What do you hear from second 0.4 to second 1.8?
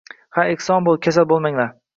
eson bo’l, kasal bo’lmanglar...